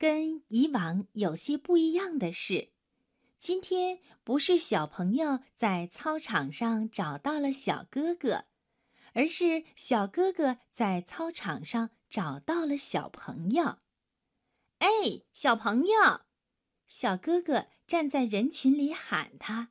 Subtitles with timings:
[0.00, 2.70] 跟以往有些不一样的是，
[3.38, 8.46] 今天不是小朋友在操场上找到了小哥哥，
[9.12, 13.76] 而是小哥哥在操场上找到了小朋友。
[14.78, 14.88] 哎，
[15.34, 16.22] 小朋友！
[16.88, 19.68] 小哥哥站在人群里喊他。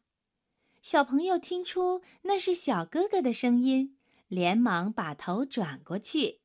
[0.83, 6.38] 小朋友听出那是小哥哥的声音，连忙把头转过去。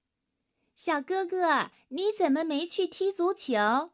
[0.75, 3.93] 小哥哥，你怎么没去踢足球？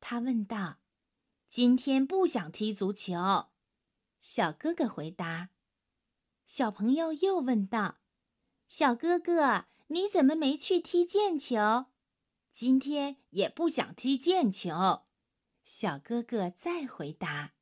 [0.00, 0.78] 他问道。
[1.48, 3.48] 今天不想踢足球。
[4.20, 5.50] 小哥哥回答。
[6.46, 7.98] 小朋友又问道
[8.68, 11.86] ：“小哥哥，你怎么没去踢毽球？
[12.52, 15.02] 今天也不想踢毽球。”
[15.64, 17.54] 小哥哥再回答。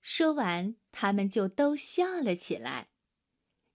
[0.00, 2.88] 说完，他们就都笑了起来。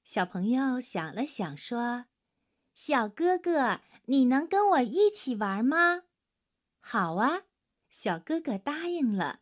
[0.03, 2.07] 小朋友想了想，说
[2.73, 6.03] ：“小哥哥，你能跟我一起玩吗
[6.79, 7.43] ？”“好啊！”
[7.89, 9.41] 小哥哥答应了。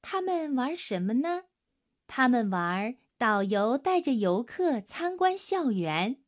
[0.00, 1.44] 他们玩什么呢？
[2.06, 6.22] 他们玩导游带着游客参观校园，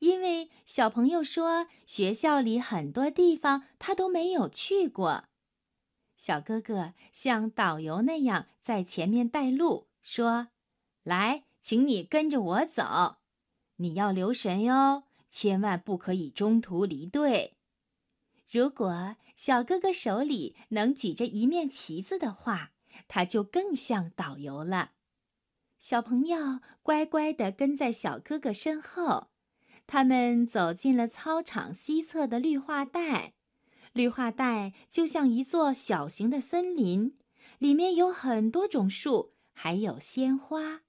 [0.00, 5.26] 因为小朋友说学校里很多地方他都没有去过。
[6.16, 10.48] 小哥哥像导游那样在前面带路，说
[11.04, 13.18] ：“来，请你跟着我走，
[13.76, 17.56] 你要留神哟，千万不可以中途离队。
[18.50, 22.72] 如果小哥哥手里能举着一面旗子的话，
[23.06, 24.92] 他就更像导游了。”
[25.78, 29.28] 小朋友乖乖地跟在小哥哥身后，
[29.86, 33.32] 他们走进了操场西侧的绿化带。
[33.92, 37.16] 绿化带就像一座小型的森林，
[37.58, 40.82] 里面有很多种树，还有鲜花。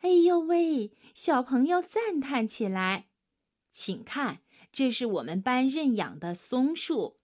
[0.00, 0.92] 哎呦喂！
[1.14, 3.06] 小朋友赞叹起来
[3.76, 4.40] ：“请看，
[4.72, 7.18] 这是我们班认养的松树。”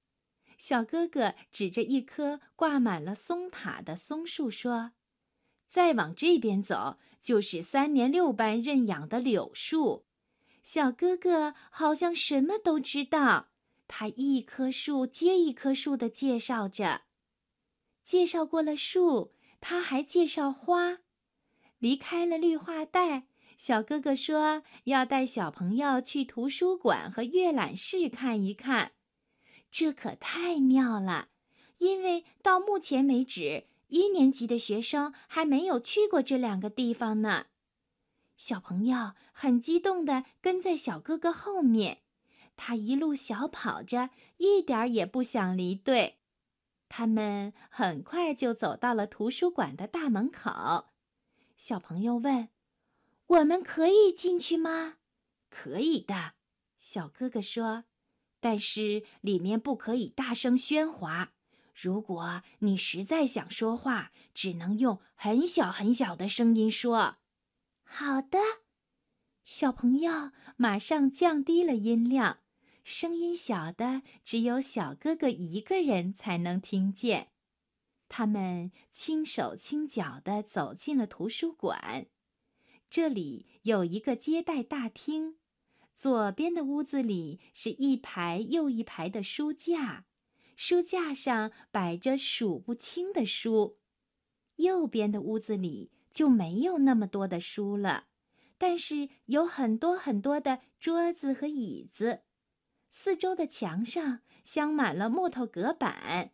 [0.59, 4.93] 小哥哥指着一棵挂满了松塔的松树说
[5.67, 10.05] ：“再往这边走，就是三年六班认养的柳树。”
[10.63, 13.49] 小哥哥好像什么都知道。
[13.89, 17.03] 他一棵树接一棵树的介绍着，
[18.05, 20.99] 介绍过了树，他还介绍花。
[21.79, 23.27] 离开了绿化带，
[23.63, 28.91] 小哥哥说要带小朋友去图书馆和阅览室看一看，
[29.71, 31.29] 这可太妙了，
[31.79, 37.47] 因为到目前为止，一年级的学生还没有去过这两个地方呢。
[38.37, 41.99] 小朋友很激动地跟在小哥哥后面。
[42.57, 46.19] 他一路小跑着，一点儿也不想离队。
[46.89, 50.87] 他们很快就走到了图书馆的大门口。
[51.57, 52.49] 小朋友问
[53.33, 54.97] ：“我们可以进去吗
[55.49, 56.35] ？”“可以的。”
[56.79, 57.85] 小哥哥说
[58.41, 61.33] ，“但是里面不可以大声喧哗。
[61.75, 67.17] 如果你实在想说话，只能用很小很小的声音说。
[67.85, 68.39] ”“好的。”
[69.45, 72.41] 小朋友马上降低了音量。
[72.85, 77.31] 声音小的，只有小哥哥一个人才能听见。
[78.09, 82.07] 他们轻手轻脚地走进了图书馆。
[82.93, 85.37] 这里有一个接待大厅，
[85.95, 90.05] 左边的屋子里是一排又一排的书架，
[90.57, 93.79] 书架上摆着数不清的书。
[94.57, 98.09] 右边的屋子里就没有那么多的书了，
[98.59, 102.25] 但是有很多很多的桌子和椅子。
[102.91, 106.33] 四周的墙上镶满了木头隔板，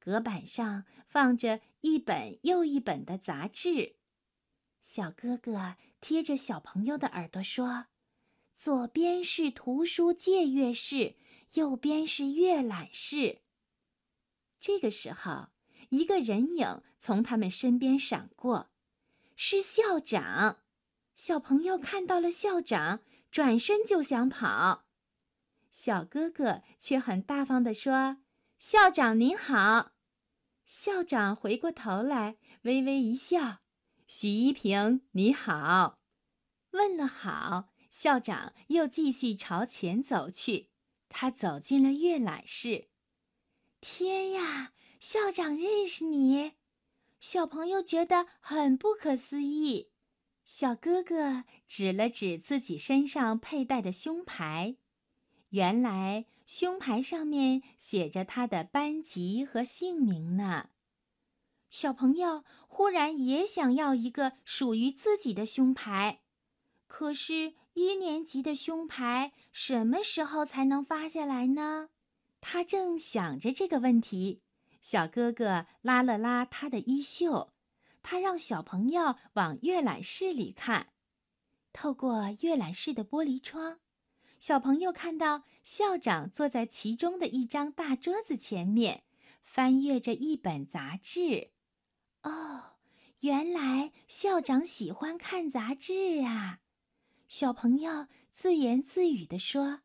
[0.00, 3.99] 隔板上放着一本又一本的杂志。
[4.82, 7.86] 小哥哥贴着小朋友的耳朵说
[8.56, 11.16] ：“左边是图书借阅室，
[11.54, 13.42] 右边是阅览室。”
[14.60, 15.48] 这个时候，
[15.90, 18.70] 一个人影从他们身边闪过，
[19.36, 20.60] 是校长。
[21.16, 24.86] 小朋友看到了校长，转身就想跑。
[25.70, 28.18] 小哥哥却很大方地说
[28.58, 29.92] ：“校长您好。”
[30.66, 33.59] 校长回过头来，微微一笑
[34.12, 36.00] ：“许一平，你好。”
[36.74, 40.70] 问了好，校长又继续朝前走去。
[41.08, 42.88] 他走进了阅览室。
[43.80, 46.54] 天呀，校长认识你！
[47.20, 49.92] 小朋友觉得很不可思议。
[50.44, 54.74] 小哥哥指了指自己身上佩戴的胸牌。
[55.50, 60.70] 原来胸牌上面写着他的班级和姓名呢。
[61.70, 66.20] 小朋友忽然也想要一个属于自己的胸牌，
[66.88, 71.90] 可是，一年级的胸牌什么时候才能发下来呢？
[72.40, 74.42] 他正想着这个问题，
[74.80, 77.52] 小哥哥拉了拉他的衣袖，
[78.02, 80.88] 他让小朋友往阅览室里看。
[81.72, 83.78] 透过阅览室的玻璃窗，
[84.40, 89.04] 小朋友看到校长坐在其中的一张大桌子前面，
[89.44, 91.52] 翻阅着一本杂志。
[92.22, 92.76] 哦，
[93.20, 96.60] 原来校长喜欢看杂志啊！
[97.28, 99.80] 小朋友自言自语地说。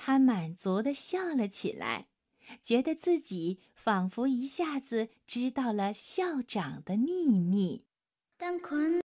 [0.00, 2.06] 他满足地笑了起来，
[2.62, 7.84] 觉得自己仿佛一下子知道了校长的秘密。